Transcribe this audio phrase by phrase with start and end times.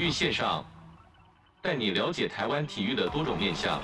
[0.00, 0.64] 体育线上，
[1.60, 3.78] 带你了解台湾体育的多种面向。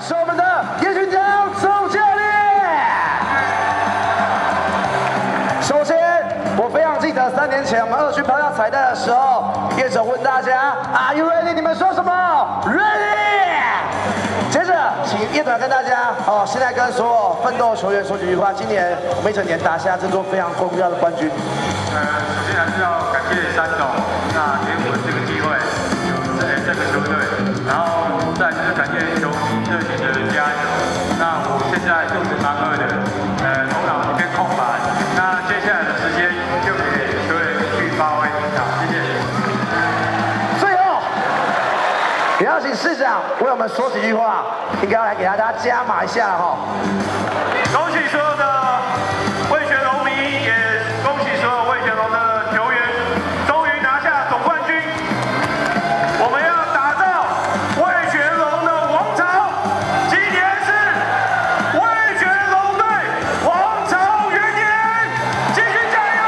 [0.00, 2.24] 是我们的叶君璋总教练。
[5.60, 5.98] 首先，
[6.56, 12.12] 我非常记得三年前我们二军颁下彩蛋的时候，叶总问大家：“Are you ready？” 你们说什么
[15.42, 18.52] 叶总跟大家哦，现在跟所有奋斗球员说几句话。
[18.52, 21.26] 今年我们一整年拿下这座非常重要的冠军。
[21.90, 21.98] 呃，
[22.30, 23.82] 首先还是要感谢三总，
[24.38, 25.50] 那给我们这个机会，
[26.06, 27.18] 有在这个球队，
[27.66, 28.01] 然后
[43.42, 44.44] 为我们说几句话，
[44.84, 46.56] 应该要来给大家加码一下哈。
[47.74, 48.78] 恭喜所有的
[49.50, 50.12] 味全龙迷，
[50.46, 50.54] 也
[51.02, 52.78] 恭喜所有味全龙的球员，
[53.48, 54.78] 终于拿下总冠军。
[56.22, 57.02] 我们要打造
[57.82, 59.26] 味全龙的王朝，
[60.08, 60.70] 今年是
[61.74, 61.82] 味
[62.22, 62.86] 全龙队
[63.42, 63.50] 王
[63.90, 64.70] 朝元年，
[65.52, 66.22] 继续加油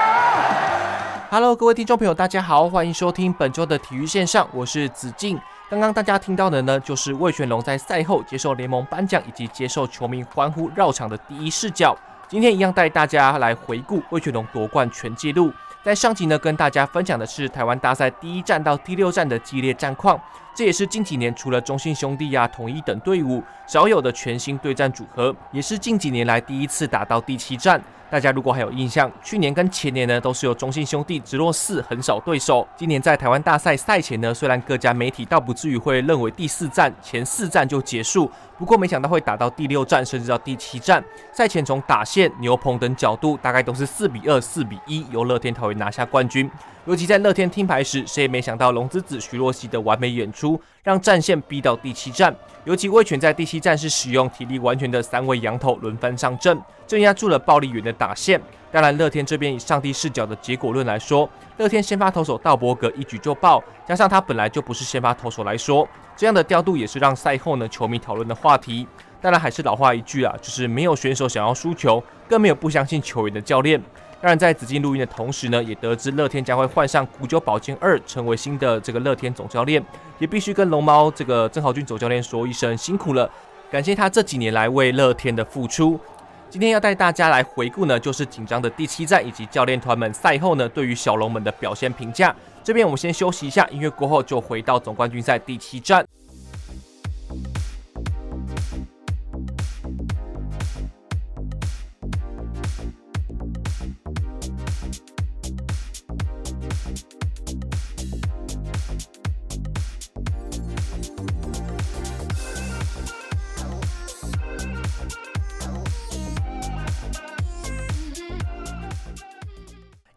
[1.31, 5.41] ！Hello，各位听众朋友，大家好，欢迎收听本周的体育线上，我是子敬。
[5.75, 11.97] 刚刚大家听到的呢，就是魏全龙在赛后接受联盟颁奖以及接受球迷欢呼绕场的第一视角。
[12.29, 15.53] 今天一样带大家来回顾魏全龙夺冠全纪录。
[15.83, 20.17] 在上集呢，跟大家分享的是台湾大赛第一站到第六站的激烈战况，
[20.55, 27.83] 这也是近几年除了中信兄弟呀、啊、统一等队伍少有的全新对战组合，也是近几年来第一次打到第七战。
[28.11, 32.65] 大家如果还有印象，去年跟前年呢都是由中信兄弟直落四横扫对手。
[32.77, 41.03] 今年在台湾大赛赛前呢，虽然各家媒体倒不至于会认为第四战前四战就结束，不过没想到会打到第六战，甚至到第七战。
[41.33, 46.49] 赛前从打线、牛棚等角度，大概都是四比二、四比一，由乐天桃园拿下冠军。
[46.87, 50.44] 尤其在乐天听牌时，谁也没想到龙之子徐若曦的完美演出，
[50.83, 52.35] 让战线逼到第七战。
[52.65, 58.41] 尤其味全在第七战是使用体力完全的三位羊头轮番上阵，镇压住了暴力员的打线。
[58.73, 61.29] 当然，乐天这边以上帝视角的结果论来说，
[61.59, 68.87] 乐天先发投手道伯格一举就爆，加上他本来就不是先发投手来说，这样的调度也是让赛后呢球迷讨论的话题。
[69.21, 73.81] 当然，还是老话一句啊，就是没有选手想要输球，更没有不相信球员的教练。
[74.25, 79.85] 当然，在紫金录音的同时呢，也得知乐天将会换上古久保健二，成为新的这个乐天总教练，
[80.19, 83.31] 也必须跟龙猫这个曾豪俊总教练说一声辛苦了，
[83.71, 86.01] 感谢他这几年来为乐天的付出。
[86.49, 92.35] 今天要带大家来回顾呢，就是紧张的第七战以及教练团们赛后呢对于小龙们的表现评价。
[92.63, 96.03] 这边我们先休息一下，音乐过后就回到总冠军赛第七战。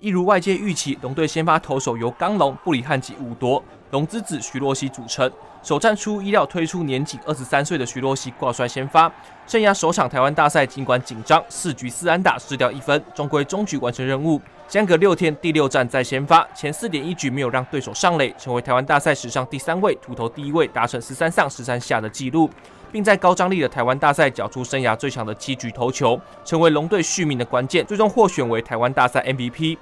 [0.08, 5.30] 一如外界预期，龙队先发投手由刚龙、布里汉及伍铎、龙之子徐若曦组成。
[5.62, 9.12] 首战出意料推出年仅二十三岁的徐若曦挂帅先发，
[9.46, 14.40] 生涯首场台湾大赛尽管紧张，四局四安打失掉一分，终归中局完成任务。
[14.70, 22.50] 相隔六天，第六战再先发，前四点一局没有让对手上垒，成为台湾大赛史上第三位屠投第一位达成十三上十三下的纪录，
[22.94, 29.78] 并在高张力的台湾大赛缴出生涯最强的七局投球，成为龙队续命的关键，最终获选为台湾大赛 MVP。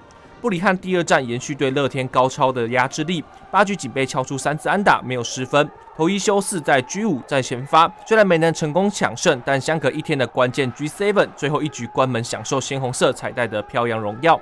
[0.46, 5.68] 布里汉第二战延续对乐天高超的压制力，八局仅被敲出三次安打，没有失分。
[5.98, 14.40] 投一休四，在 G 五再先发，虽然没能成功抢胜，但相隔一天的关键 G seven 最后一局关门享受鲜红色彩带的飘扬荣耀。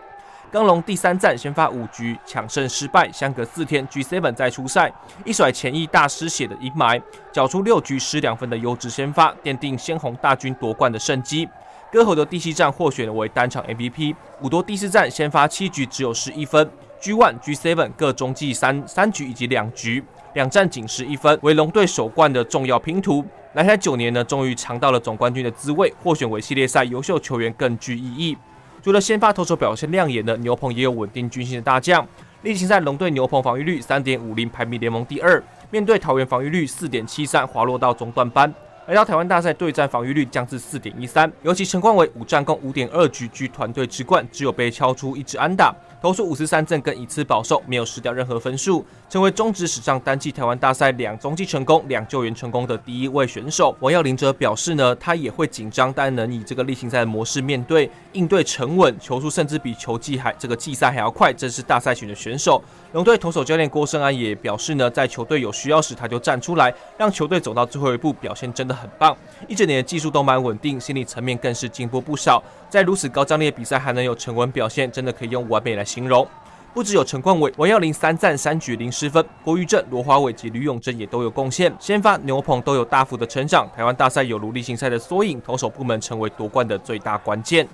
[0.51, 4.92] 刚龙第三战先发五局抢胜失败，相隔四天 G seven 再出赛，
[5.24, 7.01] 一甩前役大失血的阴霾，
[7.31, 11.48] 缴出六局失两分的优质先发，奠定鲜红大军夺冠的胜机。
[11.94, 16.68] 歌喉的第七战获选为单场 MVP，五多第四战先发七局只有十一分
[17.00, 20.04] ，G one、G seven 各中继三三局以及两局，
[20.34, 23.24] 两战仅失一分，为龙队首冠的重要拼图。
[23.54, 28.36] 来台九年呢，终于尝到了总冠军的滋味，获选为系列赛优秀球员更具意义。
[28.81, 32.04] 除了先发投手表现亮眼的牛棚，也有稳定军心的大将。
[32.42, 38.51] 例行赛龙队牛棚防御率三点五零，排名联盟第二，面对桃园防御率四点七三，滑落到中段班。
[38.85, 45.74] 来到台湾大赛对战防御率降至四点一三，尤其陈冠伟五战共五点二局居团队之冠，只有被敲出一支安打。
[46.01, 53.74] 投出五十三振跟一次保送，没有失掉任何分数，成为中职史上单季台湾大赛两中继成功、两救援成功的第一位选手。
[53.80, 62.62] 王耀林则表示呢，他也会紧张，但能以这个例行赛的模式面对，应对沉稳，球速甚至比球技还这个季赛还要快，这是大赛型的选手。
[62.91, 69.16] 龙队投手教练郭胜安也表示呢，在球队有需要时他就站出来，让球队走到最后一步，表现真的很棒。
[69.48, 72.42] 一整年的技术都蛮稳定，心理层面更是进步不少。
[72.70, 76.28] 在如此高张力的比赛还能有沉稳表现，真的可以用完美来形容。
[76.74, 81.72] 不只有陈冠伟、王耀林三战三局零失分，郭玉正、罗华伟及吕永贞也都有贡献。
[81.80, 83.70] 先发牛棚都有大幅的成长。
[83.75, 87.68] 台湾大赛有如例行赛的缩影，投手部门成为夺冠的最大关键。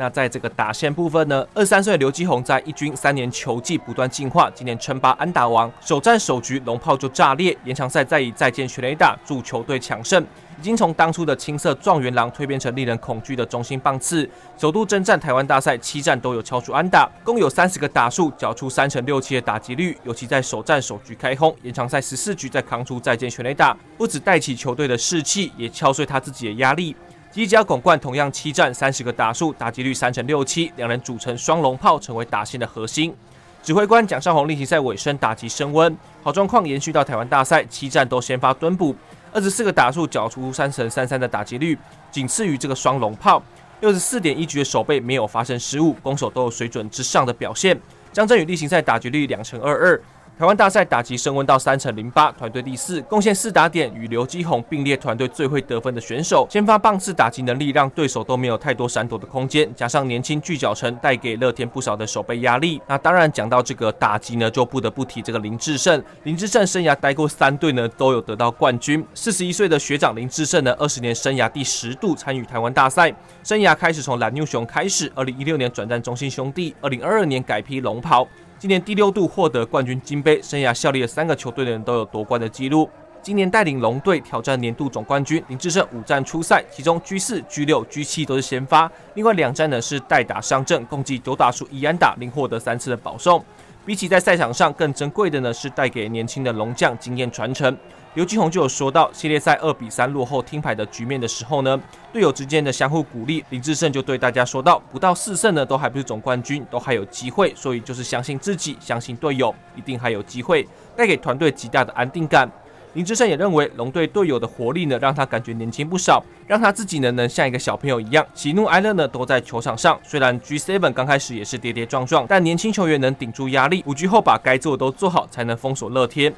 [0.00, 10.26] 那在这个打线部分呢，二十三岁的刘基宏在一军三年球季不断进化，今年称霸安打王，首战首局龙炮就炸裂，延长赛再以再见全垒打助球队抢胜，
[10.58, 14.26] 已经从当初的青涩状元郎蜕变成令人恐惧的中心棒次，
[14.56, 26.96] 首度征战台湾大赛七战都有敲出安打，共有三十个打数，缴出三成六七的打击率，尤其在首战首局开轰，延长赛十四局再扛出再见全垒打，不止带起球队的士气，也敲碎他自己的压力。
[27.32, 33.14] 吉吉广冠同样七战三十个打数，打击率三成六七，两人组成双龙炮，成为打线的核心。
[33.62, 38.96] 指挥官蒋少宏例行赛尾声打击升温，好状况延续到台湾大赛，七战都先发蹲捕，
[39.32, 41.78] 二十四个打数，缴出三成三三的打击率，
[42.10, 43.40] 仅次于这个双龙炮。
[43.78, 47.80] 六十四点一局的守备没有发生失误，攻守都有水准之上的表现。
[48.12, 50.02] 张振宇例行赛打击率两成二二。
[50.40, 56.46] 台湾大赛打击升温到三成零八，团队第四，贡献四打点，与刘基宏并列团队最会得分的选手。
[56.48, 62.80] 先发棒次打击能力让对手都没有太多闪躲的空间，加上年轻巨脚城带给乐天不少的守备压力。
[62.86, 66.02] 那当然讲到这个打击呢，就不得不提这个林志胜。
[66.22, 69.06] 林志胜生涯待过三队呢，都有得到冠军。
[69.12, 73.14] 四十一岁的学长林志胜呢，二十年生涯第十度参与台湾大赛，
[73.44, 78.26] 生涯开始从蓝牛熊开始，二零一六年转战中信兄弟，二零二二年改披龙袍。
[78.60, 82.86] 今年第六度获得冠军金杯，生涯效力的三个球队的人都有夺冠的记录。
[83.22, 93.42] 今年带领龙队挑战年度总冠军，林志胜五战出赛，其中 G 四、G 六、G 七都是先发，另外两战呢是代打上阵，共计九打数一安打，零获得三次的保送。
[93.86, 97.74] 比起在赛场上更珍贵的呢，是带给年轻的龙将经验传承。
[98.14, 101.80] 刘基鸿就有说到，系列赛二比三落后听牌的局面的时候呢，
[102.12, 110.66] 队友之间的相互鼓励，林志胜就对大家说道：不到四胜呢，都还不是总冠军，都还有机会，所以就是相信自己，相信队友，一定还有机会，
[110.96, 112.50] 带给团队极大的安定感。
[112.94, 119.96] 林志胜也认为，龙队队友的活力呢，让他感觉年轻不少，让他自己呢能像一个小朋友一样，喜怒哀乐呢都在球场上。
[120.02, 126.34] 虽然 G7 刚开始也是跌跌撞撞，但年轻球员能顶住压力，五局后把该做的都做好，才能封锁乐天。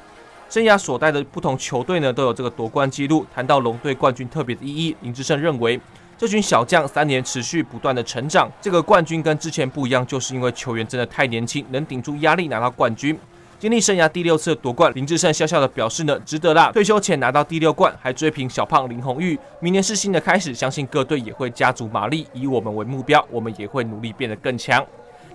[0.53, 3.25] 生涯所带的不同球队呢，都有这个夺冠记录。
[3.33, 5.81] 谈到龙队冠军特别的意义，林志胜认为，
[6.15, 13.17] 这群小将三年持续不断的成长，这个冠军跟之前不一样，就是因为球员真的太年轻，能顶住压力拿到冠军。
[13.57, 16.71] 经历生涯第六次夺冠，林志胜笑笑的表示呢，值得啦。
[16.71, 19.35] 退休前拿到第六冠，还追平小胖林红玉。
[19.59, 24.85] 明年是新的开始，相信各队也会加足马力，以我们为目标，我们也会努力变得更强。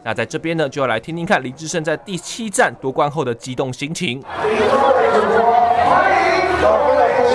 [0.04, 4.22] 那在这边呢，就要来听听看林志胜在第七站夺冠后的激动心情。
[4.40, 4.54] 不一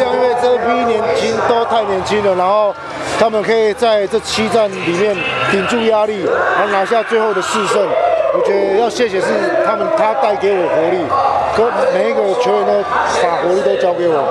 [0.01, 2.73] 样，因为这批年轻都太年轻了，然后
[3.19, 5.15] 他们可以在这七站里面
[5.51, 6.23] 顶住压力，
[6.55, 7.87] 然后拿下最后的四胜。
[8.35, 9.27] 我觉得要谢谢是
[9.65, 11.05] 他们，他带给我活力，
[11.55, 12.81] 跟每一个球员都
[13.21, 14.25] 把活力都交给我，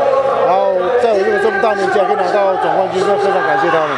[0.45, 3.91] 然后在我这个这么大年纪可以拿到总冠军，真的非常感谢他们。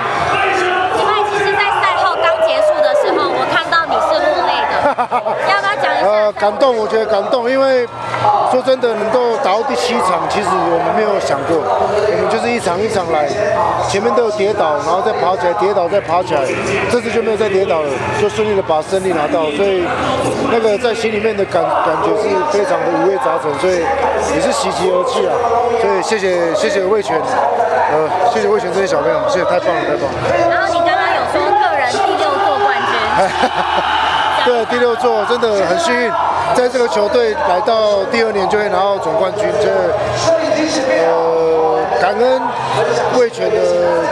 [5.49, 6.07] 要不要讲一下？
[6.07, 7.87] 呃，感动，我觉得感动，因为
[8.53, 13.27] 说真的，能够打到第七场，其实我们没有想过，我们就是一场一场来，
[13.89, 16.43] 前面都有跌倒，然后再爬起来，跌倒再爬起来，
[16.93, 17.89] 这次就没有再跌倒了，
[18.21, 19.85] 就顺利的把胜利拿到，所以
[20.53, 23.81] 那个在心里面的感 感觉是非常的五味杂陈，所以
[24.37, 25.33] 也是喜极而泣啊，
[25.81, 30.17] 所以谢谢谢谢魏全，呃，谢谢魏全这些小朋友，谢谢，太棒了，太棒了。
[30.51, 34.04] 然后你刚刚有说个人第六座冠军。
[34.45, 36.13] 对，第六座真的很幸运，
[36.55, 39.71] 在这个球队来到第二年就会拿到总冠军，这
[41.09, 42.43] 呃感恩
[43.19, 43.57] 味全的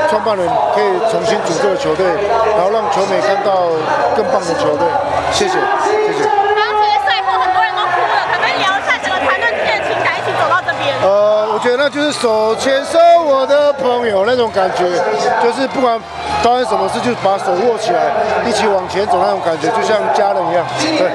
[0.08, 2.06] 创办人可以重新组这个球队，
[2.56, 3.68] 然后让球迷看到
[4.16, 4.88] 更棒的球队，
[5.32, 5.52] 谢谢，
[5.84, 6.24] 谢谢。
[6.24, 10.96] 刚刚其实赛后很多人都哭了，可不可以聊一下整个团队之间的情感，一起走到这边？
[11.04, 14.88] 呃，我觉得那就是手牵手我的朋友那种感觉，
[15.44, 16.00] 就是不管。
[16.42, 18.12] 发生什么事就把手握起来，
[18.46, 20.66] 一起往前走那种感觉，就像家人一样。
[20.80, 21.08] 对，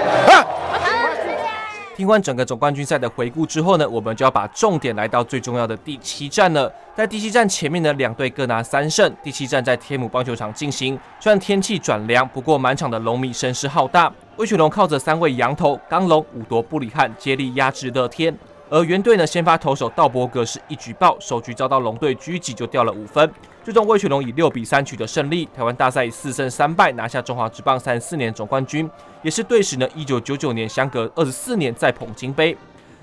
[1.98, 6.72] 听完整个总冠军赛的回顾之后呢，我们就要把重点来到最重要的第七站了。
[6.96, 9.14] 在第七站前面呢，两队各拿三胜。
[9.22, 14.12] 第七站在天母棒球场进行，虽然天气转凉，不过满场的龙迷声势浩大。
[14.38, 18.34] 魏雪龙靠着三位羊头刚龙、五夺、布里汉接力压制乐天，
[18.70, 23.32] 而原队呢先发投手道伯格是一举报，首局遭到龙队狙击就掉了五分。
[23.64, 28.90] 最终魏全龙以六比三取得胜利，台湾大赛以四胜三败拿下中华职棒三十四年总冠军，
[29.22, 32.58] 也是队史呢一九九九年相隔二十四年再捧金杯。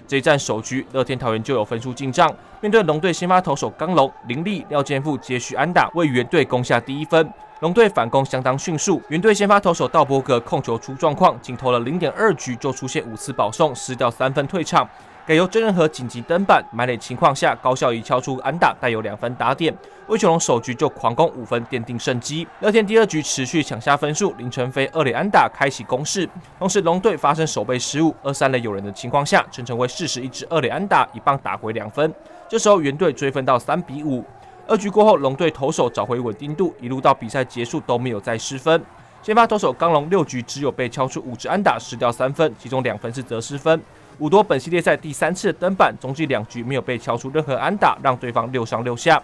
[0.06, 2.30] 这一战首局乐天桃园就有分数进账，
[2.60, 7.26] 面对龙队先发投手刚龙、林立、廖健富接续安打为原队攻下第一分，
[7.60, 14.86] 龙队反攻相当迅速，原队先发投手道伯格控球出状况，仅投了零点二局就出现五次保送，失掉三分退场。
[15.26, 19.74] 改由真人和紧急登板，满垒情况下高效仪敲出安打，带有两分打点。
[20.08, 22.46] 味全龙首局就狂攻五分，奠定胜机。
[22.60, 26.28] 乐天第二局持续抢下分数，林晨飞二垒安打开启攻势。
[26.58, 32.12] 同时龙队发生守备失误，二三垒有人的情况下，陈晨威适时一支二垒安打，一棒打回两分。
[32.46, 34.22] 这时候原队追分到三比五。
[34.68, 38.84] 二局过后，龙队投手找回稳定度，一路到比赛结束都没有再失分。
[39.22, 43.80] 先发投手刚龙六局只有被敲出五支安打，失掉三分，其中两分是得失分。
[44.18, 49.20] 五夺本系列赛第三次登板，总计两局没有被敲出任何安打，让对方六上六下。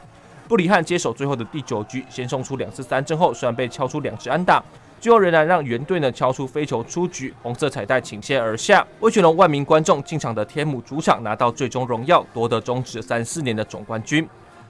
[0.48, 4.60] 布里汉接手最后的第九局，先送出两次三振后，虽然被敲出两支安打，
[5.00, 8.84] 最后仍然让原队呢敲出飞球出局，红色彩带倾泻而下。
[8.98, 14.28] 味全龙万名观众进场的天母主场拿到最终荣耀，夺得中职三四年的总冠军。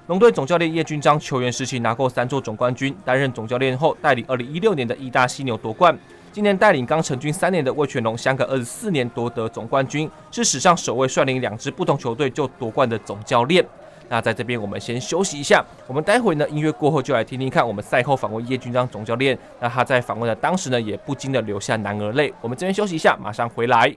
[0.09, 5.97] 龙队总教练叶君璋球员时期拿过三座总冠军，担任总教练后带领二零一六年的义大犀牛夺冠。
[6.33, 13.65] 今年带领刚成军三年的魏全龙，相隔二十四年夺得总冠军，是史上首位率领两支不同球队就夺冠的总教练。
[14.09, 19.37] 那在这边我们先休息一下，我们待会呢音乐过后就来听听看我们赛后访问叶军章总教练。
[19.59, 22.33] 那他在访问的当时呢，也不禁的流下男儿泪。
[22.41, 23.97] 我们这边休息一下，马上回来。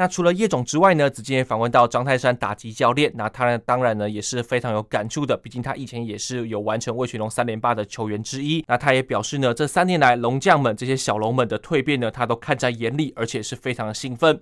[0.00, 8.64] 那除了叶总之外呢，子敬也访问到张泰山打击教练，那他呢当然呢也是非常有感触的，毕竟他以前也是有完成魏群龙三连霸的球员之一。
[8.66, 14.40] 那他也表示呢，这三年来龙将们这些小龙们的蜕变呢，他都看在眼里，而且是非常的兴奋。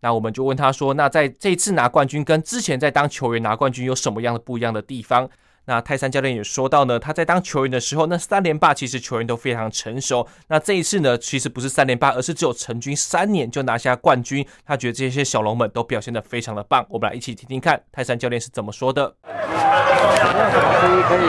[0.00, 5.30] 那我们就问他说，那在这次拿冠军跟之前在当球员拿冠军有什么样的不一样的地方？
[5.66, 10.26] 那泰山教练也说到呢，他在当球员的时候，那三连霸其实球员都非常成熟。
[10.48, 14.46] 那这一次呢，其实不是三连霸，而是只有成军三年就拿下冠军。
[14.64, 16.86] 他觉得这些小龙们都表现得非常的棒。
[16.88, 19.12] 我们来一起听听看泰山教练是怎么说的。
[19.26, 21.26] 可以可以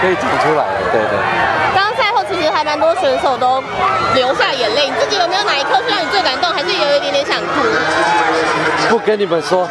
[0.00, 1.14] 可以讲出来，对对。
[1.74, 2.05] 刚刚赛后其实还
[2.76, 3.62] 蛮多选手都
[4.14, 7.62] 流下眼泪，你自己有没有哪一刻是让你最感动，还是有一点点想哭？
[8.90, 9.66] 不跟你们说。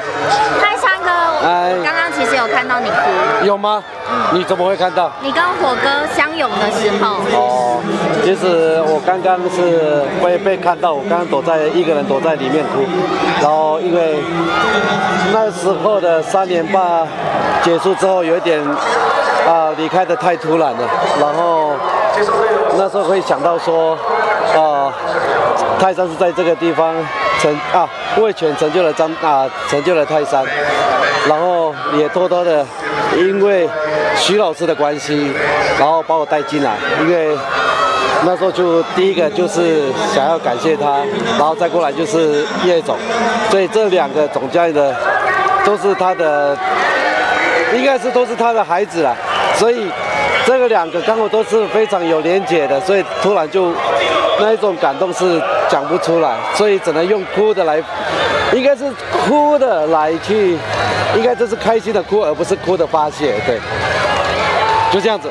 [0.60, 3.46] 泰山哥，我刚刚其实有看到你哭。
[3.46, 3.84] 有吗？
[4.32, 5.12] 你怎么会看到？
[5.22, 7.18] 你跟火哥相拥的时候。
[7.32, 7.84] 哦，
[8.24, 12.84] 其实我刚刚是被被看到，我刚刚躲在一个人躲在里面哭，
[13.40, 14.16] 然后因为
[15.32, 17.06] 那时候的三连霸
[17.62, 18.60] 结束之后，有一点
[19.48, 20.90] 啊离开的太突然了，
[21.22, 21.74] 然后
[22.78, 23.98] 那时候会想到说
[24.56, 24.94] 啊，
[25.80, 26.94] 泰山是在这个地方
[27.42, 30.44] 成啊魏全成就了张啊成就了泰山，
[31.28, 32.66] 然后也偷偷的
[33.18, 33.70] 因为。
[34.18, 35.30] 徐老师的关系，
[35.78, 37.38] 然后把我带进来，因为
[38.24, 41.00] 那时候就第一个就是想要感谢他，
[41.38, 42.96] 然后再过来就是叶总，
[43.52, 44.96] 所以这两个总教练的
[45.66, 46.58] 都是他的，
[47.74, 49.14] 应该是都是他的孩子了，
[49.56, 49.92] 所以
[50.46, 53.74] 这个两个刚好都是非常有连结的，所以突然就
[54.40, 57.82] 那一种感动是讲不出来，所以只能用哭的来，
[58.54, 60.58] 应该是哭的来去，
[61.16, 63.60] 应该这是开心的哭，而不是哭的发泄，对。
[64.92, 65.30] 就这样子。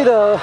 [0.00, 0.34] 记得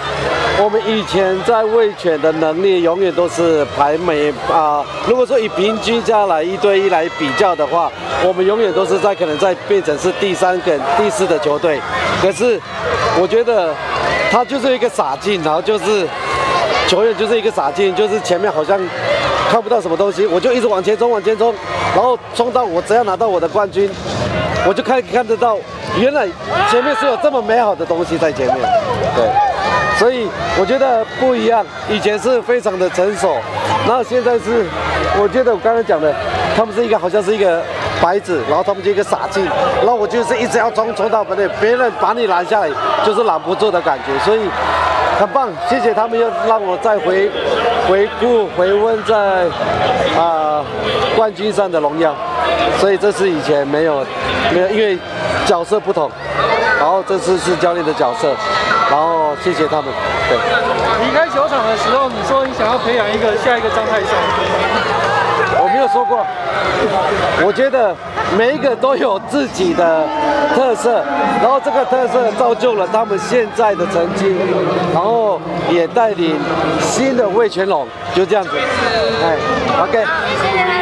[0.61, 4.85] 我们以前在味全的能力永远都是排美啊。
[5.07, 7.91] 如果说以平均下来一对一来比较的话，
[8.23, 11.81] 我们永远都是在可能在变成是第三跟第四的球队。
[12.21, 12.61] 可是
[13.19, 13.73] 我觉得
[14.29, 16.07] 他就是一个傻劲，然后就是。
[16.87, 18.79] 球员就是一个傻劲，就是前面好像
[19.49, 21.53] 看不到什么东西，我就一直往前冲，往前冲，
[21.93, 23.89] 然后冲到我只要拿到我的冠军，
[24.65, 25.57] 我就看看得到，
[25.99, 26.25] 原来
[26.71, 28.57] 前面是有这么美好的东西在前面，
[29.17, 29.29] 对，
[30.59, 33.35] 我觉得不一样，以前是非常的成熟，
[33.87, 34.65] 然后现在是，
[35.19, 36.13] 我觉得我刚才讲的，
[36.55, 37.61] 他们是一个好像是一个
[38.01, 39.45] 白纸，然后他们就一个傻劲，
[39.81, 42.69] 然后我就是一直要冲冲到本垒，别人把你拦下来
[43.05, 44.41] 就是拦不住的感觉，所以
[45.19, 47.29] 很棒，谢谢他们又让我再回
[47.89, 49.45] 回顾回温在
[50.19, 50.63] 啊、
[51.15, 52.13] 冠军上的荣耀，
[52.79, 54.05] 所以这是以前没有
[54.53, 54.97] 没有，因为
[55.45, 56.09] 角色不同。
[56.79, 58.29] 然后这次是教练的角色，
[58.89, 59.85] 然后谢谢他们。
[60.27, 60.37] 对，
[61.05, 64.11] 离开球场的时候，你说你想要培养一个下一个张泰山，
[65.61, 66.25] 我没有说过。
[67.45, 67.95] 我觉得
[68.37, 70.05] 每一个都有自己的
[70.55, 71.03] 特色，
[71.41, 74.35] 然后这个特色造就了他们现在的成绩，
[74.93, 75.39] 然后
[75.69, 76.35] 也带领
[76.81, 78.49] 新的魏全龙，就这样子。
[79.23, 79.37] 哎
[79.83, 80.76] ，OK。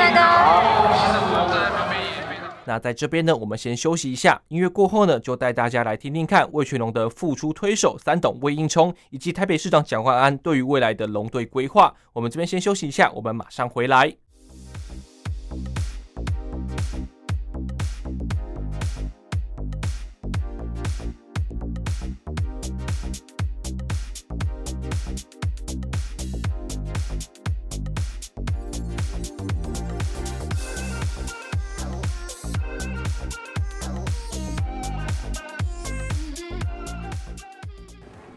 [2.65, 11.93] 那在这边呢，我们先休息一下，音乐过后呢，就带大家来听听看魏全龙的复出推手三董魏应冲以及台北市长蒋万安对于未来的龙队规划。
[12.13, 14.24] 我们这边先休息一下，我们马上回来。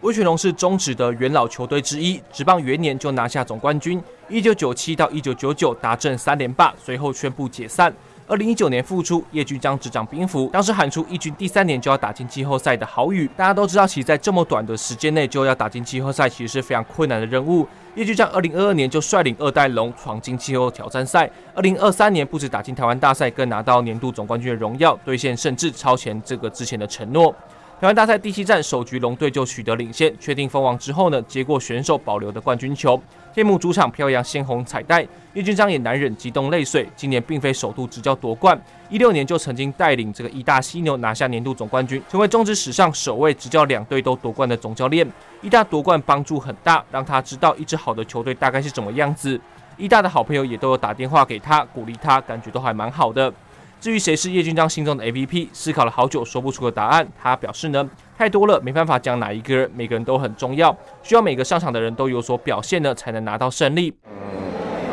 [0.08, 4.02] 味全龙是中职的元老球队之一，职棒元年就拿下总冠军。
[4.30, 7.92] 一九九七到一九九九达阵三连霸，随后宣布解散。
[8.26, 13.28] 二零一九年复出，叶君璋执掌兵符，当时喊出一军第三年就要打进季后赛的豪语。
[13.36, 17.68] 大家都知道，其在这么短的时间内就要打进季后赛，其实是非常困难的任务。
[17.94, 27.34] 叶君璋二零二二年就率领二代龙闯进季后挑战赛，二零二三年不止打进台湾大赛，更拿到年度总冠军的荣耀，兑现甚至超前这个之前的承诺。
[27.80, 33.00] 台湾大赛第七战首局，龙队就取得领先，确定封王之后呢，接过选手保留的冠军球，
[33.32, 36.88] 天幕主场飘扬鲜红彩带，叶俊章也难忍激动泪水。
[36.96, 45.08] 今年并非首度执教夺冠，一六年就曾经带领这个义大犀牛拿下年度总冠军，成为中职史上首位执教两队都夺冠的总教练。
[45.40, 49.40] 义大夺冠帮助很大，让他知道一支好的球队大概是怎么样子。
[49.76, 53.32] 义大的好朋友也都有打电话给他，鼓励他，感觉都还蛮好的。
[53.80, 57.06] 至于谁是叶军章心中的 MVP，思考了好久说不出个答案。
[57.22, 57.88] 他表示呢，
[58.18, 63.94] 太多了，没办法讲哪一个人，每个人都很重要，需要每个上场的人都有所表现呢，才能拿到胜利。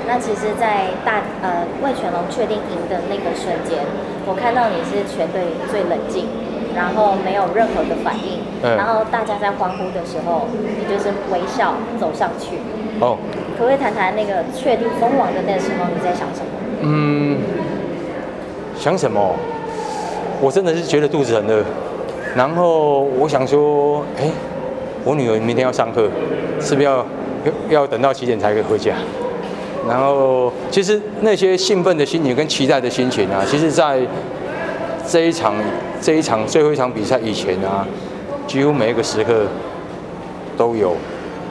[0.08, 3.84] 那其实，在大呃魏全龙确定赢的那个瞬间，
[4.28, 6.28] 我看到你是全队最冷静，
[6.76, 12.60] 然后没有任何的反应，嗯、然后大家在欢呼的时候，你就是微笑走上去。
[13.02, 13.18] 哦，
[13.58, 16.54] 可不可以谈谈那个确定封王的那个时候你在想什么？
[16.84, 17.75] 嗯。
[18.78, 19.36] 想什么？
[20.42, 21.64] 我真的是觉得肚子很饿，
[22.36, 24.30] 然后我想说，哎、
[25.06, 26.10] 我女儿明天要上课，
[26.60, 27.06] 是不是要
[27.70, 28.94] 要等到几点才可以回家？
[29.88, 33.98] 然后其实那些兴奋的心情跟期待的心情啊，其实在
[35.08, 35.56] 这一场
[36.02, 37.88] 这一场最后一场比赛以前啊，
[38.46, 39.46] 几乎每一个时刻
[40.58, 40.98] 都有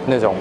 [0.06, 0.34] 那种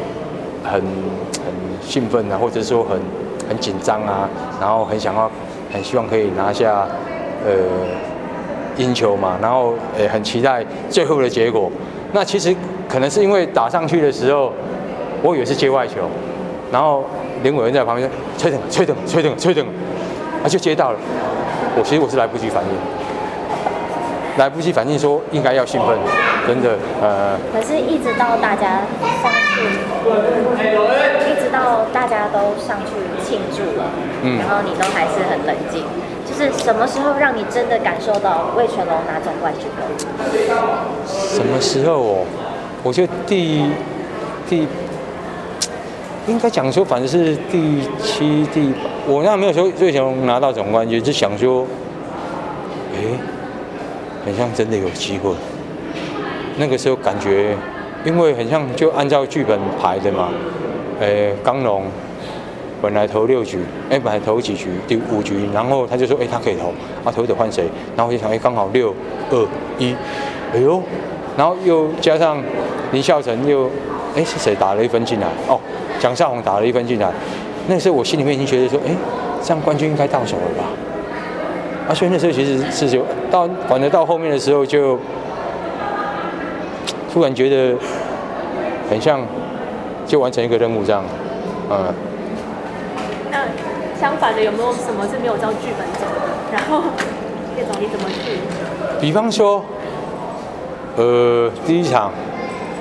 [0.64, 3.00] 很很兴奋啊，或者说很
[3.48, 5.32] 很紧张啊，然后很想要。
[5.74, 6.88] 很希望可以拿下，
[7.44, 7.52] 呃，
[8.78, 11.72] 赢球嘛，然后也很期待最后的结果。
[12.12, 12.56] 那其实
[12.88, 14.54] 可能是因为打上去的时候，
[15.24, 15.96] 我以为是接外球，
[16.72, 17.04] 然后
[17.42, 18.08] 林伟文在旁边
[18.38, 19.66] 吹等吹等吹等吹等，
[20.44, 21.00] 啊就接到了。
[21.76, 22.70] 我其实我是来不及反应，
[24.38, 25.98] 来不及反应说应该要兴奋，
[26.48, 27.38] 真的呃。
[27.54, 28.82] 可是，一直到大家
[29.22, 29.64] 上去，
[31.30, 32.92] 一直到大家都上去
[33.24, 33.90] 庆祝了，
[34.24, 35.84] 嗯，然后你都还是很冷静。
[36.26, 39.84] 就是什么时候让你真的感受到魏全龙拿总冠军的？
[41.06, 42.26] 什么时候哦？
[42.82, 43.70] 我觉得第
[44.50, 44.68] 第
[46.26, 48.74] 应该讲说，反正是第七、第
[49.06, 51.68] 我那没有说魏全龙拿到总冠军，就想说，
[52.96, 53.04] 哎，
[54.26, 55.32] 很像真的有机会。
[56.58, 57.56] 那个时候感觉，
[58.06, 60.30] 因为很像就按照剧本排的嘛，
[61.00, 61.84] 诶，刚龙
[62.82, 66.68] 本来投六局，哎，本来投几局，第五局，然后他就说，哎，他可以投，
[67.04, 67.66] 啊，投的换谁？
[67.96, 68.94] 然后我就想，哎，刚好六
[69.32, 69.48] 二
[69.80, 69.96] 一，
[70.54, 70.82] 哎呦，
[71.36, 72.38] 然后又加上
[72.92, 73.70] 林孝成又，
[74.16, 75.28] 哎，是谁打了一分进来？
[75.48, 75.60] 哦，
[76.00, 77.12] 蒋少红打了一分进来，
[77.68, 78.92] 那时候我心里面已经觉得说，哎，
[79.42, 80.70] 这样冠军应该到手了吧？
[81.88, 85.00] 啊，所以那时候其实是就到，反正到后面的时候就。
[87.14, 87.78] 突然觉得
[88.90, 89.22] 很像，
[90.08, 91.04] 就完成一个任务这样，
[91.70, 91.94] 嗯。
[93.30, 93.46] 那
[94.00, 96.28] 相反的，有没有什么是没有照剧本走的？
[96.52, 96.82] 然后
[97.56, 98.40] 叶总你怎么去？
[99.00, 99.64] 比方说，
[100.98, 102.12] 呃，第一场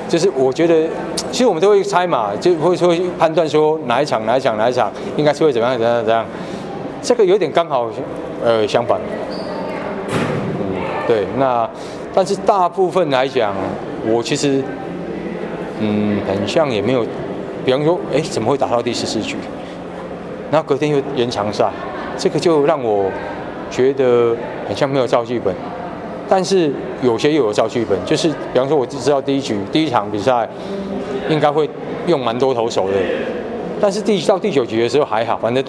[0.09, 0.89] 就是我觉得
[1.31, 6.25] 其实我们都会猜嘛，就会说判断说哪一场哪一场哪一场应该是会怎么样怎样怎样。
[7.03, 7.91] 这个有点刚好，
[8.43, 8.99] 呃，相反。
[10.09, 11.69] 嗯，对，那
[12.15, 13.55] 但是大部分来讲，
[14.07, 14.63] 我其实
[15.81, 17.05] 嗯，很像也没有，
[17.65, 19.37] 比方说，哎，怎么会打到第十四局？
[20.51, 21.71] 然后隔天又延长赛，
[22.17, 23.11] 这个就让我
[23.71, 24.37] 觉得
[24.69, 25.55] 很像没有照剧本。
[26.29, 30.49] 但是有些又有照剧本，就是比方说，我只知道第一局第一场比赛
[31.29, 31.69] 应该会
[32.07, 32.95] 用蛮多投手的，
[33.81, 35.63] 但是第到第九局的时候还好，反正，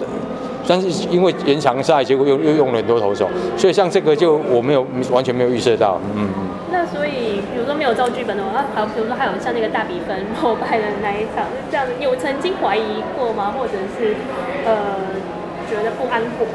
[0.66, 6.48] 但是因为延长赛，结果又又用了很多投手，所以像这个就我没有完全没有预设到，嗯嗯。
[6.74, 13.54] 那所以，比如说没有照剧本的话，还有比如说还有像那个大比分 落败的那一场，这样子有曾经怀疑过吗？
[13.56, 14.16] 或者是
[14.66, 14.74] 呃
[15.70, 16.46] 觉得不安过？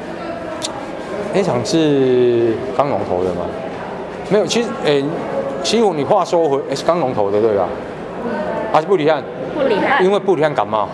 [1.34, 3.46] 那场是刚龙头的吗？
[4.30, 5.04] 没有，其实，诶，
[5.64, 7.70] 其实你话说回，是刚龙头的对吧？
[8.74, 9.24] 还是布里汉？
[9.56, 10.04] 布里汉。
[10.04, 10.90] 因为布里汉感冒。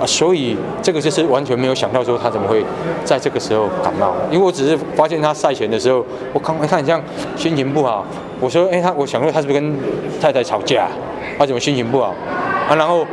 [0.00, 2.64] 啊，所以这个就是完全没有想到说他怎么会
[3.04, 4.14] 在这个时候感冒。
[4.30, 7.00] 因为我只是发现他赛前的时候，我看我看像
[7.36, 8.04] 心情不好。
[8.40, 9.78] 我说，哎，他，我想说他是不是跟
[10.18, 10.88] 太太吵架？
[11.38, 12.14] 他怎么心情不好？
[12.68, 13.06] 啊，然后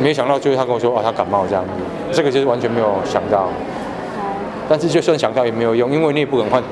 [0.00, 1.70] 没想到最后他跟我说，哦，他感冒这样子。
[2.10, 3.50] 这个就是完全没有想到。
[4.66, 6.62] 但是就算想到也没有用，因为你也不敢换。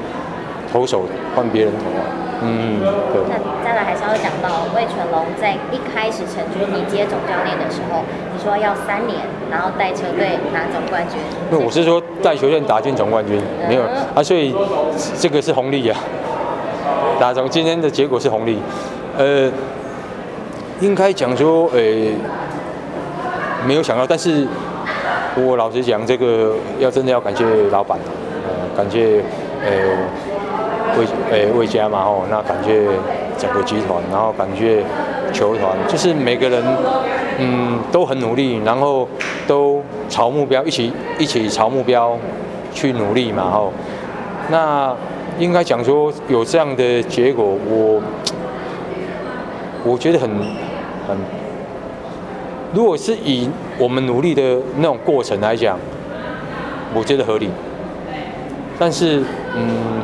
[0.73, 1.03] 投手
[1.37, 2.07] 换别人投啊，
[2.41, 2.81] 嗯，
[3.13, 3.21] 对。
[3.29, 11.19] 那再来还是要讲到魏全龙在一开始成军，你接总教练的时候，你说要三年，然后带球队拿总冠军。
[11.51, 13.83] 那我是说带球队打进总冠军，嗯、没有
[14.15, 14.55] 啊，所以
[15.19, 17.21] 这个是红利呀、啊。
[17.21, 18.59] 打总今天的结果是红利，
[19.19, 19.51] 呃，
[20.81, 21.81] 应该讲说，呃，
[23.67, 24.47] 没有想到，但是
[25.37, 27.99] 我老实讲，这个要真的要感谢老板，
[28.47, 29.23] 呃，感谢
[29.65, 29.71] 呃。
[30.99, 32.87] 魏诶魏家嘛吼，那感觉
[33.39, 34.83] 整个集团，然后感觉
[35.33, 36.63] 球团，就是每个人
[37.39, 39.09] 嗯都很努力，然后
[39.47, 42.17] 都朝目标一起一起朝目标
[42.73, 43.73] 去努力嘛吼。
[44.51, 44.95] 那
[45.39, 48.03] 应该讲说有这样的结果，我
[49.85, 50.29] 我觉得很
[51.09, 51.17] 很，
[52.75, 55.79] 如果是以我们努力的那种过程来讲，
[56.95, 57.49] 我觉得合理。
[58.79, 59.23] 但是
[59.57, 60.03] 嗯。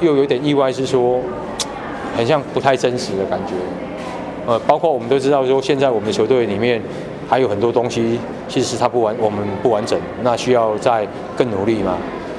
[0.00, 1.20] 又有点意外，是说，
[2.16, 3.52] 很像不太真实的感觉。
[4.46, 6.82] 呃，包括我们都知道说，现在我们的球队里面
[7.28, 11.96] 还有很多东西，其实它不完，我们不完整，那需要再更努力嘛。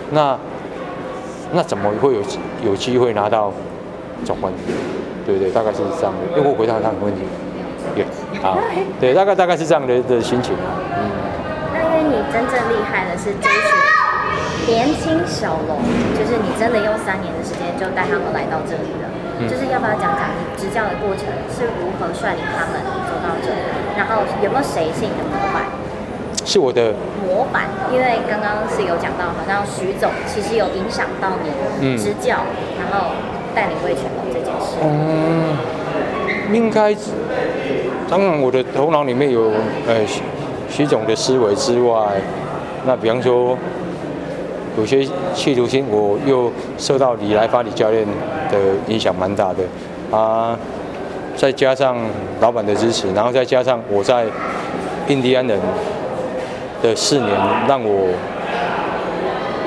[0.10, 0.38] 那
[1.54, 2.22] 那怎么会有
[2.66, 3.54] 有机会拿到
[4.26, 4.76] 总冠军？
[5.26, 6.38] 对对，大概是这样的。
[6.38, 7.22] 因为我回答他的问题，
[7.96, 8.04] 对，
[8.42, 8.58] 好，
[9.00, 10.82] 对，大概大概是这样的的心情啊。
[10.98, 11.10] 嗯。
[11.74, 13.62] 那因为你真正厉害的是这一
[14.68, 15.82] 年轻小龙，
[16.14, 19.10] 就是你真的用三年的时间就带他们来到这里了。
[19.40, 22.78] 嗯、就是要不要讲讲你执教的过程是如何率领他们
[23.10, 23.62] 走到这里？
[23.98, 25.66] 然后有没有谁是你的模板？
[26.46, 26.94] 是我的
[27.26, 31.32] 模板，因为刚刚是有讲到，好像徐总其实有影响到
[31.82, 33.10] 你执教，嗯、然后
[33.56, 34.78] 带领魏全龙这件事。
[34.84, 35.58] 嗯，
[36.54, 36.96] 应该
[38.08, 39.52] 当然我的头脑里面有
[39.88, 40.22] 呃徐
[40.70, 42.22] 徐总的思维之外，
[42.86, 43.58] 那比方说。
[44.78, 48.06] 有些企图心，我又受到李来发李教练
[48.50, 48.58] 的
[48.88, 49.64] 影响蛮大的
[50.16, 50.58] 啊，
[51.36, 51.98] 再加上
[52.40, 54.26] 老板的支持，然后再加上我在
[55.08, 55.60] 印第安人
[56.82, 57.30] 的四年，
[57.68, 58.10] 让我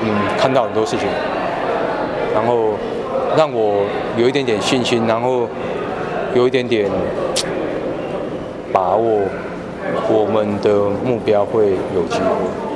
[0.01, 1.07] 嗯看到很多事情，
[2.33, 2.71] 然后
[3.37, 3.85] 让我
[4.17, 5.47] 有一点点信心，然后
[6.33, 6.89] 有一点点
[8.73, 9.21] 把握，
[10.09, 12.74] 我们的目标会有机会。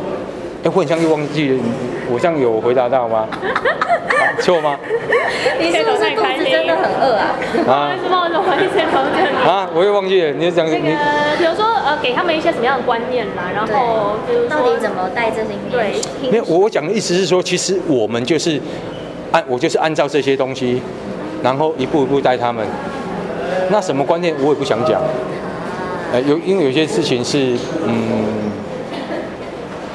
[0.63, 1.57] 哎，我好像又忘记了，
[2.11, 3.27] 我这样有回答到吗？
[4.41, 4.77] 错吗？
[5.59, 7.35] 你是不是肚子真的很饿啊？
[7.67, 7.91] 啊？
[8.07, 9.07] 不好意思，不好意思，不好意
[9.43, 9.49] 思。
[9.49, 10.79] 啊，我又忘记了，你讲那个，
[11.37, 15.49] 比如说呃，给他们一些什么样的观念啦，然后比如说到底怎么带这些？
[15.69, 15.93] 对，
[16.31, 18.59] 没有，我讲的意思是说，其实我们就是
[19.31, 20.81] 按我就是按照这些东西，
[21.43, 22.65] 然后一步一步带他们。
[23.69, 25.01] 那什么观念我也不想讲。
[26.13, 28.25] 呃，有因为有些事情是嗯。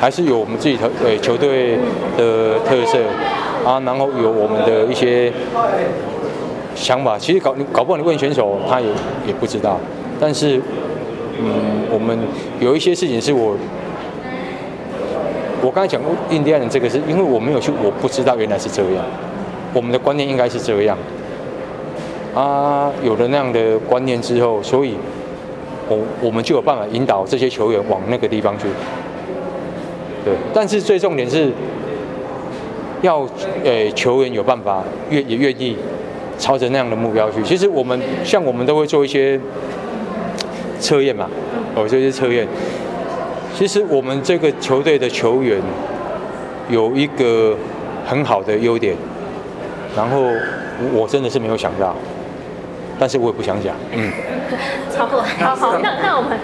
[0.01, 1.79] 还是有我们自己的对球队
[2.17, 2.99] 的特色
[3.65, 5.33] 啊，然后有我们的一些
[6.75, 7.19] 想法。
[7.19, 8.87] 其实搞搞不好你问选手，他也
[9.27, 9.79] 也不知道。
[10.21, 10.61] 但是，
[11.41, 12.19] 嗯，我们
[12.61, 13.57] 有一些事情是我
[15.63, 19.05] 我刚才讲过印第安人这个是因为我没有去，我不知道原来是这样。
[19.73, 20.99] 我们的观念应该是这样
[22.35, 24.97] 啊，有了那样的观念之后，所以
[25.89, 28.67] 我我们就有办法引导这些球员往那个地方去。
[30.25, 31.53] 对，但是最重点是
[33.03, 33.29] 要，
[33.63, 35.77] 诶，球员有办法愿也愿意
[36.39, 37.43] 朝着那样的目标去。
[37.43, 39.39] 其实我们像我们都会做一些
[40.81, 41.29] 测验嘛，
[41.75, 42.49] 哦，就是测验。
[43.55, 45.61] 其实我们这个球队的球员
[46.71, 47.55] 有一个
[48.07, 48.97] 很好的优点，
[49.95, 50.23] 然后
[50.93, 51.95] 我真的是没有想到，
[52.99, 54.11] 但是我也不想讲，嗯。
[54.91, 56.39] 超过，好好，那那我们。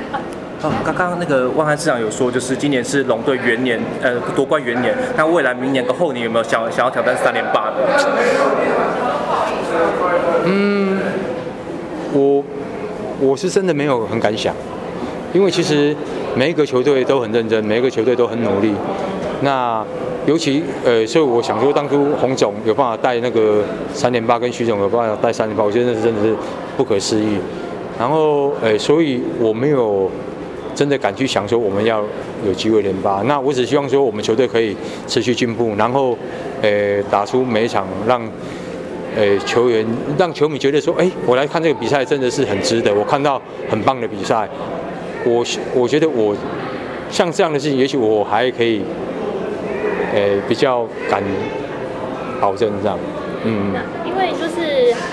[0.63, 4.95] 哦，刚刚那个万安市长有说，就是今年是龙队元年，呃，夺冠元年。
[5.17, 7.77] 那未来明年跟后年有没有想想要挑战三连霸的？
[10.45, 10.99] 嗯，
[12.13, 12.45] 我
[13.21, 14.55] 我是真的没有很敢想，
[15.33, 15.97] 因为其实
[16.37, 18.75] 每一个球队都很认真，每一个球队都很努力。
[19.41, 19.83] 那
[20.27, 23.63] 尤其呃，所以我想说，当初洪总有办法带那个
[23.95, 26.37] 三连霸，跟徐总有办法带三连霸，我觉得那是真的是
[26.77, 27.39] 不可思议。
[27.99, 30.11] 然后呃，所以我没有。
[30.75, 32.03] 真的敢去想说我们要
[32.47, 36.17] 有机会连霸，那我只希望说我们球队可以持续进步，然后，
[36.63, 38.23] 呃，打出每一场让，
[39.17, 39.85] 呃，球员
[40.19, 44.49] 让球迷觉得说，哎，我来看这个比赛真的是很值得，我看到很棒的比赛，
[45.25, 46.35] 我我觉得我
[47.11, 48.83] 像这样的事情，也许我还可以，
[50.15, 51.23] 呃，比较敢
[52.41, 52.99] 保证这样，
[53.45, 53.75] 嗯。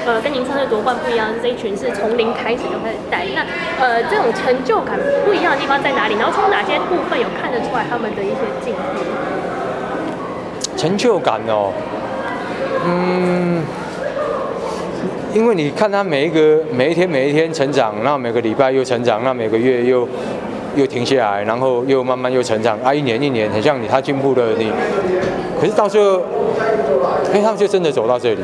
[0.07, 3.25] 呃，跟您上次夺冠不一样，这一群是从零开始就开始带。
[3.35, 3.45] 那
[3.77, 6.15] 呃，这种成就感不一样的地方在哪里？
[6.15, 8.79] 然后从哪些部分有看得出来他们的一些进步？
[10.77, 11.73] 成就感哦，
[12.85, 13.61] 嗯，
[15.33, 20.07] 因为你看他每一个每一天每一天成长，然后每个礼拜又成长，那每个月又
[20.77, 24.71] 又停下来，然后又慢慢又成长啊，一年一年很像你他进步了你，
[25.59, 26.21] 可是到最后，
[27.33, 28.39] 哎，他们就真的走到这里。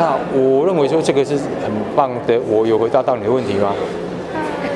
[0.00, 3.74] 那我认为说这个是很棒的，我有回答到你的问题吗？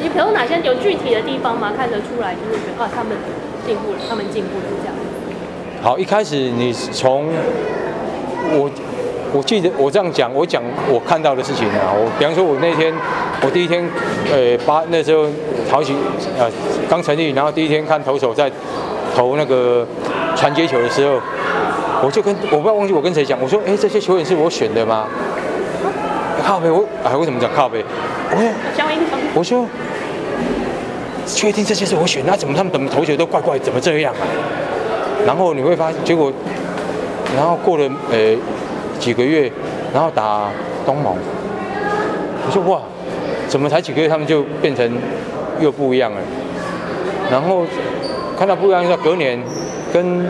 [0.02, 1.72] 你比如哪些有具体的地方吗？
[1.74, 3.16] 看得出来就是觉得啊，他们
[3.66, 4.94] 进步了，他们进步了这样。
[5.80, 7.28] 好，一开始你从
[8.52, 8.70] 我
[9.32, 12.92] 我记得我这样讲，我讲我看到的事情啊，我比方说我那天
[13.40, 13.82] 我第一天
[14.30, 15.24] 呃八那时候
[15.70, 15.94] 淘起
[16.38, 16.46] 呃
[16.87, 18.52] 刚成立，然后第一天看投手在
[19.16, 19.87] 投那个
[20.37, 21.18] 传接球的时候。
[22.04, 25.06] 我就跟我不要忘记我跟谁讲，我说，哎，这些球员是我选的吗？
[26.44, 27.82] 靠背，我哎，为什么讲靠背？
[28.30, 28.36] 我
[28.76, 28.84] 说，
[29.34, 29.66] 我说，
[31.26, 34.20] 确定这些是我选的，那怎么他们怎么投球都怪怪，怎么这样啊？
[35.24, 36.30] 然后你会发现，结果，
[37.34, 38.36] 然后过了呃
[38.98, 39.50] 几个月，
[39.94, 40.50] 然后打
[40.84, 41.16] 东盟，
[42.46, 42.82] 我说哇，
[43.48, 44.92] 怎么才几个月他们就变成
[45.58, 46.18] 又不一样了？
[47.30, 47.64] 然后
[48.38, 49.40] 看到不一样，到隔年。
[49.92, 50.26] 跟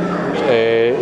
[0.47, 0.93] 呃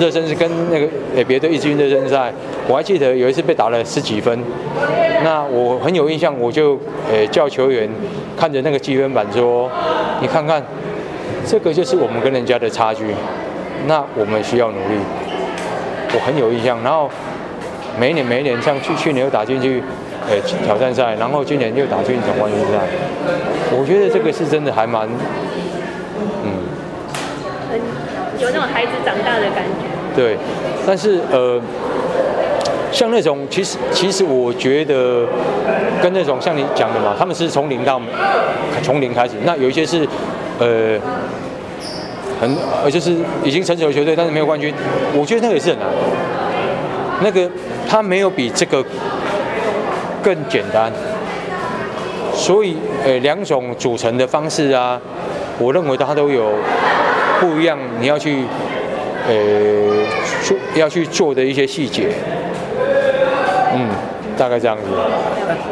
[0.00, 2.32] 热身是跟那个诶别队一支热身赛，
[2.66, 4.42] 我还记得有一次被打了十几分，
[5.22, 6.78] 那我很有印象，我就
[7.12, 7.86] 诶叫球员
[8.34, 9.70] 看着那个积分板说，
[10.22, 10.62] 你看看，
[11.46, 13.04] 这个就是我们跟人家的差距，
[13.86, 14.98] 那我们需要努力，
[16.14, 16.82] 我很有印象。
[16.82, 17.10] 然后
[18.00, 19.82] 每一年每一年像去去年又打进去
[20.30, 20.34] 呃
[20.64, 22.80] 挑战赛，然后今年又打进总冠军赛，
[23.70, 25.06] 我觉得这个是真的还蛮。
[28.40, 29.86] 有那种孩子长大的感觉。
[30.16, 30.36] 对，
[30.86, 31.60] 但是呃，
[32.90, 35.24] 像那种其实其实我觉得
[36.02, 38.00] 跟那种像你讲的嘛，他们是从零到
[38.82, 39.34] 从零开始。
[39.44, 40.06] 那有一些是
[40.58, 40.98] 呃
[42.40, 44.74] 很呃就是已经成熟的球队，但是没有冠军。
[45.14, 45.88] 我觉得那个也是很难。
[47.22, 47.48] 那个
[47.88, 48.84] 他没有比这个
[50.22, 50.90] 更简单。
[52.34, 55.00] 所以呃两种组成的方式啊，
[55.58, 56.52] 我认为他都有。
[57.40, 58.44] 不一样，你要去，
[59.26, 59.34] 呃，
[60.44, 62.08] 做要去做的一些细节，
[63.74, 63.88] 嗯，
[64.36, 64.82] 大概这样子。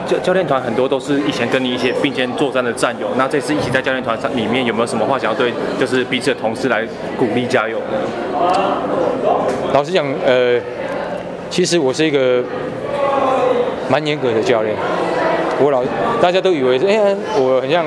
[0.06, 6.82] 教教练团很多都是以前跟你一些并肩作战的战友，那这次一起在教练团上里面有没有什么话想要对，就是彼此的同事来
[7.18, 7.78] 鼓励加油？
[9.74, 10.58] 老实讲，呃，
[11.50, 12.42] 其实我是一个
[13.90, 14.74] 蛮严格的教练，
[15.60, 15.84] 我老
[16.22, 17.84] 大家都以为，哎、欸，我很像。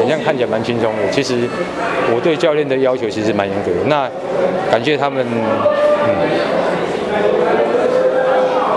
[0.00, 1.36] 很像看起来蛮轻松的，其实
[2.08, 3.84] 我对教练的要求其实蛮严格的。
[3.84, 4.08] 那
[4.70, 5.20] 感谢他们。
[5.28, 5.36] 嗯。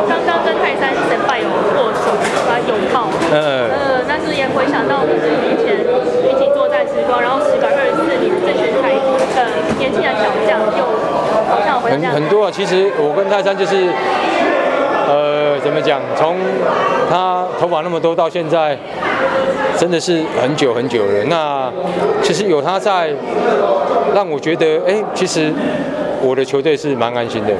[0.09, 2.11] 刚刚跟泰山神拜有握手，
[2.43, 3.07] 把拥抱。
[3.31, 3.71] 嗯。
[3.71, 5.79] 呃，但是也回想到就是以前
[6.27, 9.47] 一起作战时光，然后时隔二十四年，这群孩子的
[9.79, 10.83] 年轻的小将又
[11.47, 11.63] 好。
[11.63, 11.91] 像回。
[11.91, 13.87] 很很多啊，其实我跟泰山就是。
[15.07, 16.01] 呃，怎么讲？
[16.15, 16.37] 从
[17.09, 18.77] 他头发那么多到现在，
[19.77, 21.23] 真的是很久很久了。
[21.25, 21.71] 那
[22.21, 23.11] 其实有他在，
[24.15, 25.51] 让我觉得，哎，其实
[26.21, 27.51] 我的球队是蛮安心的。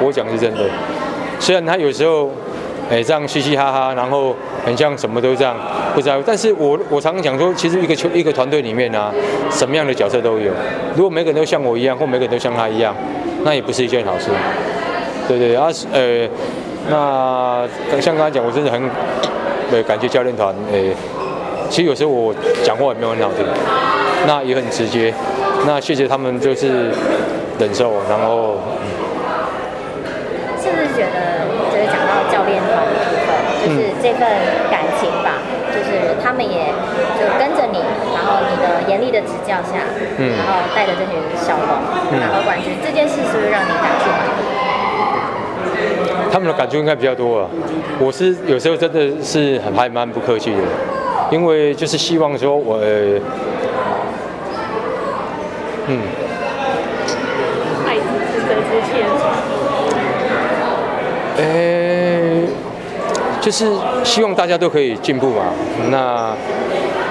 [0.00, 0.60] 我讲是真的，
[1.40, 2.30] 虽然他有时候，
[2.90, 5.56] 哎，这样嘻嘻哈哈，然后很像什么都这样
[5.94, 6.22] 不在乎。
[6.24, 9.12] 但是我我常常讲说，其实一个球一个团队里面啊，
[9.50, 10.52] 什么样的角色都有。
[10.94, 12.94] 如果每个人都像我一样，或每个人都像他一样，
[13.42, 14.30] 那也不是一件好事。
[15.26, 16.28] 对对，啊，呃。
[16.88, 17.66] 那
[18.00, 18.80] 像刚才讲，我真的很
[19.72, 20.96] 呃感谢教练团，诶、欸，
[21.68, 23.44] 其实有时候我讲话也没有很好听，
[24.26, 25.12] 那也很直接，
[25.66, 26.90] 那谢谢他们就是
[27.58, 28.56] 忍受，然后。
[30.58, 33.30] 是不是觉得就是讲到教练团的部分，
[33.62, 34.26] 就是这份
[34.68, 36.74] 感情吧，嗯、就是他们也
[37.14, 37.78] 就跟着你，
[38.10, 39.86] 然后你的严厉的指教下，
[40.18, 41.70] 嗯，然后带着这群小龙
[42.18, 44.55] 拿到冠军，这件事是不是让你感触蛮多？
[46.32, 47.48] 他们的感触应该比较多啊，
[47.98, 50.58] 我是有时候真的是很还蛮不客气的，
[51.30, 52.78] 因为就是希望说我，
[55.88, 56.00] 嗯，
[57.86, 59.04] 爱之深责之切。
[61.38, 62.48] 诶、欸，
[63.40, 63.70] 就是
[64.02, 65.44] 希望大家都可以进步嘛。
[65.90, 66.34] 那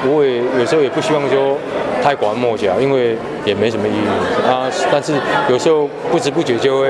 [0.09, 1.55] 我也有时候也不希望说
[2.01, 4.07] 太拐弯抹角，因为也没什么意义
[4.49, 4.67] 啊。
[4.91, 5.13] 但是
[5.47, 6.89] 有时候不知不觉就会，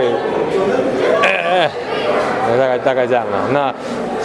[2.58, 3.48] 大概大概这样啊。
[3.54, 3.74] 那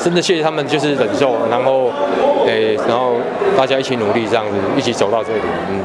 [0.03, 1.91] 真的谢谢他们，就是忍受，然后
[2.47, 3.17] 诶、然后
[3.57, 5.81] 大家一起努力，这样子一起走到这里，嗯。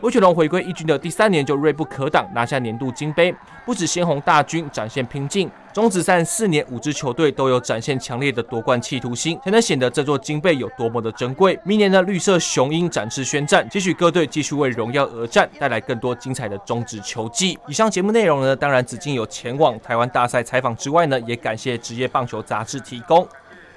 [0.00, 3.32] 味全龙回归一军的第三年就锐不可挡，拿下年度金杯。
[3.64, 11.58] 不止鲜红大军展现拼劲，中职三四年五支球队都有展现强烈的夺冠企图心，才能显得这座金杯有多么的珍贵。
[11.64, 17.58] 明年的绿色雄鹰展翅宣战，期许各队继续为荣耀而战，带来更多精彩的中职球季。
[17.66, 23.26] 以上节目内容呢，当然子敬有前往台湾大赛采访之外呢，也感谢职业棒球杂志提供。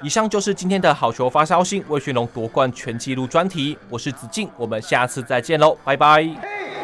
[0.01, 6.74] 以上就是今天的好球发烧星味全龙夺冠全纪录专题，我是子敬，我们下次再见喽，拜拜。